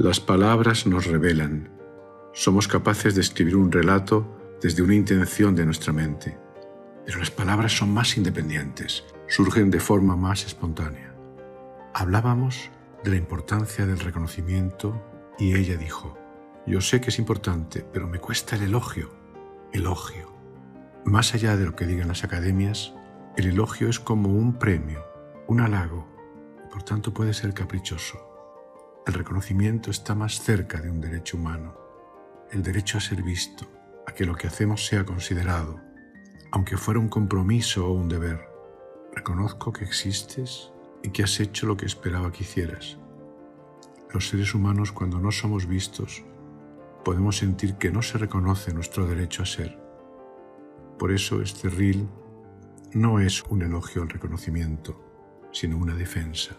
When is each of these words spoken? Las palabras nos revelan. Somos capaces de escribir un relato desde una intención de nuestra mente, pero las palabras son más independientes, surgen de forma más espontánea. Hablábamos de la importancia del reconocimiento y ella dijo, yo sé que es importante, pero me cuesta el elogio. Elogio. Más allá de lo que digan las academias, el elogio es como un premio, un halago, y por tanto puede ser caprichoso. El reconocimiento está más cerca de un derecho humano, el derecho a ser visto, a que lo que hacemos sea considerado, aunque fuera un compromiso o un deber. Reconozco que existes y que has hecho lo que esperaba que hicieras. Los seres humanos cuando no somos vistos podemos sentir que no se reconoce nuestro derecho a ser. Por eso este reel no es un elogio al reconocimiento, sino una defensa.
Las 0.00 0.20
palabras 0.20 0.86
nos 0.86 1.06
revelan. 1.06 1.70
Somos 2.32 2.68
capaces 2.68 3.16
de 3.16 3.20
escribir 3.20 3.56
un 3.56 3.72
relato 3.72 4.56
desde 4.62 4.80
una 4.80 4.94
intención 4.94 5.56
de 5.56 5.64
nuestra 5.66 5.92
mente, 5.92 6.38
pero 7.04 7.18
las 7.18 7.32
palabras 7.32 7.76
son 7.76 7.92
más 7.92 8.16
independientes, 8.16 9.02
surgen 9.26 9.72
de 9.72 9.80
forma 9.80 10.14
más 10.14 10.46
espontánea. 10.46 11.16
Hablábamos 11.94 12.70
de 13.02 13.10
la 13.10 13.16
importancia 13.16 13.86
del 13.86 13.98
reconocimiento 13.98 15.02
y 15.36 15.56
ella 15.56 15.76
dijo, 15.76 16.16
yo 16.64 16.80
sé 16.80 17.00
que 17.00 17.10
es 17.10 17.18
importante, 17.18 17.84
pero 17.92 18.06
me 18.06 18.20
cuesta 18.20 18.54
el 18.54 18.62
elogio. 18.62 19.10
Elogio. 19.72 20.32
Más 21.06 21.34
allá 21.34 21.56
de 21.56 21.64
lo 21.64 21.74
que 21.74 21.88
digan 21.88 22.06
las 22.06 22.22
academias, 22.22 22.94
el 23.36 23.46
elogio 23.46 23.88
es 23.88 23.98
como 23.98 24.28
un 24.28 24.60
premio, 24.60 25.04
un 25.48 25.60
halago, 25.60 26.06
y 26.64 26.70
por 26.70 26.84
tanto 26.84 27.12
puede 27.12 27.34
ser 27.34 27.52
caprichoso. 27.52 28.37
El 29.08 29.14
reconocimiento 29.14 29.90
está 29.90 30.14
más 30.14 30.42
cerca 30.42 30.82
de 30.82 30.90
un 30.90 31.00
derecho 31.00 31.38
humano, 31.38 31.74
el 32.52 32.62
derecho 32.62 32.98
a 32.98 33.00
ser 33.00 33.22
visto, 33.22 33.66
a 34.06 34.12
que 34.12 34.26
lo 34.26 34.34
que 34.34 34.46
hacemos 34.46 34.84
sea 34.84 35.06
considerado, 35.06 35.80
aunque 36.52 36.76
fuera 36.76 37.00
un 37.00 37.08
compromiso 37.08 37.86
o 37.86 37.92
un 37.94 38.10
deber. 38.10 38.38
Reconozco 39.14 39.72
que 39.72 39.86
existes 39.86 40.70
y 41.02 41.08
que 41.08 41.22
has 41.22 41.40
hecho 41.40 41.66
lo 41.66 41.78
que 41.78 41.86
esperaba 41.86 42.30
que 42.32 42.42
hicieras. 42.44 42.98
Los 44.12 44.28
seres 44.28 44.54
humanos 44.54 44.92
cuando 44.92 45.18
no 45.20 45.32
somos 45.32 45.64
vistos 45.64 46.22
podemos 47.02 47.38
sentir 47.38 47.76
que 47.76 47.90
no 47.90 48.02
se 48.02 48.18
reconoce 48.18 48.74
nuestro 48.74 49.06
derecho 49.06 49.42
a 49.42 49.46
ser. 49.46 49.78
Por 50.98 51.12
eso 51.12 51.40
este 51.40 51.70
reel 51.70 52.06
no 52.92 53.20
es 53.20 53.42
un 53.44 53.62
elogio 53.62 54.02
al 54.02 54.10
reconocimiento, 54.10 55.02
sino 55.50 55.78
una 55.78 55.94
defensa. 55.94 56.58